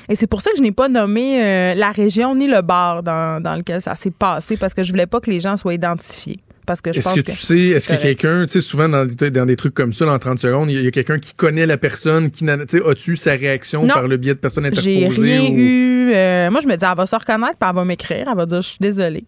Et 0.10 0.16
c'est 0.16 0.28
pour 0.28 0.42
ça 0.42 0.52
que 0.52 0.58
je 0.58 0.64
n'ai 0.64 0.72
pas 0.72 0.90
nommé 0.90 1.44
euh, 1.44 1.74
la 1.76 1.92
région 1.92 2.36
ni 2.36 2.48
le 2.48 2.62
bar 2.62 3.04
dans, 3.04 3.42
dans 3.42 3.56
lequel 3.56 3.82
ça 3.82 3.96
s'est 3.96 4.12
passé, 4.12 4.58
parce 4.58 4.74
que 4.74 4.84
je 4.84 4.92
voulais 4.92 5.08
pas 5.08 5.20
que 5.20 5.30
les 5.30 5.40
gens 5.40 5.56
soient 5.58 5.74
identifiés. 5.74 6.40
Parce 6.66 6.82
que 6.82 6.94
je 6.94 7.00
Est-ce 7.00 7.08
pense 7.10 7.18
que 7.18 7.22
que. 7.22 7.32
tu 7.32 7.38
sais, 7.38 7.58
est-ce 7.70 7.90
que 7.90 8.00
quelqu'un, 8.00 8.46
tu 8.46 8.52
sais, 8.54 8.62
souvent 8.62 8.88
dans, 8.88 9.04
des- 9.04 9.32
dans 9.32 9.48
des 9.48 9.56
trucs 9.56 9.74
comme 9.74 9.92
ça, 9.92 10.06
là, 10.06 10.14
en 10.14 10.20
30 10.20 10.38
secondes, 10.38 10.70
il 10.70 10.84
y 10.84 10.88
a, 10.88 10.92
quelqu'un 10.92 11.18
qui 11.18 11.34
connaît 11.34 11.66
la 11.66 11.78
personne, 11.78 12.30
qui 12.30 12.48
as-tu 12.48 13.14
eu 13.14 13.16
sa 13.18 13.32
réaction 13.32 13.82
Non. 13.86 13.94
par 13.96 14.08
le 14.08 14.18
biais 14.18 14.36
de 14.36 14.40
personnes 14.40 14.68
interposées? 14.68 15.10
J'ai 15.10 15.24
rien 15.24 15.42
ou- 15.42 15.56
eu. 15.58 16.12
euh, 16.14 16.52
moi, 16.52 16.60
je 16.62 16.68
me 16.68 16.76
dis, 16.76 16.86
elle 16.88 16.96
va 16.96 17.08
se 17.08 17.16
reconnaître, 17.16 17.56
puis 17.60 17.68
elle 17.68 17.76
va 17.76 17.86
m'écrire. 17.86 18.28
Elle 18.30 18.38
va 18.38 18.46
dire, 18.46 18.62
je 18.62 18.68
suis 18.70 18.78
désolée. 18.80 19.26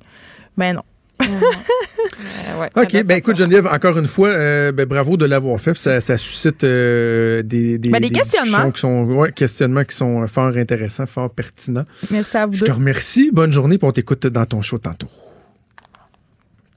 Mais 0.58 0.74
non. 0.74 0.84
Euh, 1.22 1.26
ouais, 2.60 2.70
OK, 2.76 2.92
ben 3.06 3.18
écoute, 3.18 3.36
sensation. 3.36 3.36
Geneviève, 3.36 3.68
encore 3.68 3.98
une 3.98 4.06
fois, 4.06 4.30
euh, 4.30 4.72
ben, 4.72 4.86
bravo 4.86 5.18
de 5.18 5.26
l'avoir 5.26 5.60
fait. 5.60 5.76
Ça, 5.78 6.02
ça 6.02 6.18
suscite 6.18 6.64
euh, 6.64 7.44
des, 7.44 7.78
des, 7.78 7.90
Ben, 7.90 8.02
des 8.02 8.10
questionnements. 8.10 8.72
qui 8.72 8.82
sont, 8.82 9.04
ouais, 9.06 9.32
questionnements 9.32 9.84
qui 9.84 9.96
sont 9.96 10.26
fort 10.28 10.56
intéressants, 10.58 11.06
fort 11.06 11.30
pertinents. 11.30 11.86
Merci 12.10 12.38
à 12.38 12.46
vous 12.46 12.54
Je 12.54 12.60
deux. 12.62 12.66
te 12.66 12.72
remercie. 12.72 13.30
Bonne 13.32 13.52
journée, 13.52 13.78
puis 13.78 13.88
on 13.88 13.92
t'écoute 13.92 14.26
dans 14.28 14.46
ton 14.46 14.62
show 14.62 14.78
tantôt. 14.80 15.08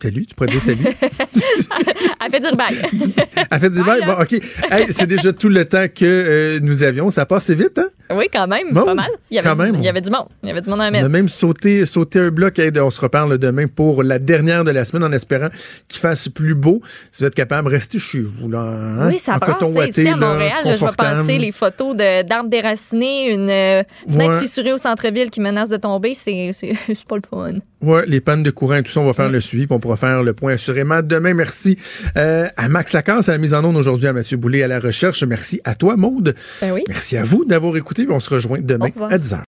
Salut, 0.03 0.27
tu 0.27 0.35
pourrais 0.35 0.49
dire 0.49 0.61
salut. 0.61 0.85
Elle 2.25 2.31
fait 2.31 2.41
dire 2.41 2.57
bye. 2.57 2.75
Elle 3.51 3.61
fait 3.61 3.71
des 3.71 3.83
Bye, 3.83 4.01
là. 4.01 4.15
Bon, 4.17 4.23
OK. 4.23 4.33
Hey, 4.71 4.87
c'est 4.91 5.07
déjà 5.07 5.33
tout 5.33 5.49
le 5.49 5.65
temps 5.65 5.87
que 5.89 6.05
euh, 6.05 6.59
nous 6.63 6.83
avions. 6.83 7.11
Ça 7.11 7.27
passe 7.27 7.51
vite, 7.51 7.79
hein? 7.79 7.89
oui, 8.15 8.27
quand 8.33 8.47
même, 8.47 8.69
Bon, 8.73 8.85
pas 8.85 8.95
mal. 8.95 9.07
Il 9.31 9.35
y, 9.35 9.39
avait 9.39 9.49
quand 9.49 9.55
du, 9.57 9.63
même. 9.63 9.75
il 9.77 9.85
y 9.85 9.89
avait 9.89 10.01
du 10.01 10.11
monde. 10.11 10.27
Il 10.43 10.49
y 10.49 10.53
avait 10.53 10.61
du 10.61 10.69
monde 10.71 10.79
dans 10.79 10.85
la 10.85 10.91
On 10.91 11.01
a 11.01 11.03
messe. 11.03 11.11
même 11.13 11.29
sauté, 11.29 11.85
sauté 11.87 12.21
un 12.21 12.31
bloc. 12.31 12.59
Hey, 12.59 12.71
on 12.79 12.91
se 12.91 13.01
reparle 13.01 13.39
demain 13.39 13.67
pour 13.67 14.03
la 14.03 14.19
dernière 14.19 14.63
de 14.65 14.71
la 14.71 14.85
semaine 14.85 15.05
en 15.05 15.13
espérant 15.13 15.49
qu'il 15.89 16.01
fasse 16.01 16.29
plus 16.29 16.55
beau. 16.55 16.81
Si 17.11 17.23
vous 17.23 17.27
êtes 17.27 17.35
capable, 17.35 17.69
restez 17.69 17.99
chez 17.99 18.21
vous. 18.21 18.49
Là, 18.49 18.59
hein? 18.61 19.09
Oui, 19.09 19.19
ça 19.19 19.37
en 19.37 19.39
passe. 19.39 19.89
Ici, 19.89 20.09
à 20.09 20.17
Montréal, 20.17 20.59
là, 20.65 20.75
je 20.77 20.85
vais 20.85 20.91
passer 20.97 21.39
les 21.39 21.53
photos 21.53 21.97
d'arbres 21.97 22.49
déracinés, 22.51 23.33
une 23.33 23.51
euh, 23.51 23.83
fenêtre 24.11 24.35
Ouais. 24.35 24.41
fissurée 24.41 24.73
au 24.73 24.79
centre-ville 24.79 25.31
qui 25.31 25.41
menace 25.41 25.69
de 25.71 25.77
tomber. 25.77 26.15
C'est 26.15 26.53
pas 27.09 27.17
le 27.17 27.23
fun. 27.29 27.55
Ouais, 27.83 28.05
les 28.07 28.21
pannes 28.23 28.43
de 28.43 28.51
courant 28.51 28.77
et 28.77 28.83
tout 28.83 28.91
ça, 28.91 29.01
on 29.01 29.05
va 29.05 29.13
faire 29.13 29.29
le 29.29 29.41
suivi, 29.41 29.67
puis 29.67 29.77
on 29.77 29.81
pourra 29.81 29.97
faire 29.97 30.23
le 30.23 30.33
point 30.33 30.55
assurément 30.55 31.01
demain. 31.03 31.35
Merci 31.35 31.77
euh, 32.17 32.49
à 32.57 32.69
Max 32.69 32.93
Lacasse 32.93 33.29
à 33.29 33.33
la 33.33 33.39
mise 33.39 33.55
en 33.55 33.65
onde 33.65 33.77
aujourd'hui, 33.77 34.09
à 34.09 34.13
Mathieu 34.13 34.37
Boulay 34.37 34.63
à 34.63 34.69
la 34.69 34.81
recherche. 34.81 35.23
Merci 35.25 35.61
à 35.65 35.75
toi, 35.75 35.97
Maude. 35.97 36.35
Ben 36.61 36.73
oui. 36.73 36.85
Merci 36.89 37.17
à 37.17 37.25
vous 37.25 37.45
d'avoir 37.45 37.77
écouté. 37.77 38.07
On 38.09 38.21
se 38.21 38.31
rejoint 38.31 38.61
demain 38.63 38.91
à 39.11 39.19
10h. 39.19 39.41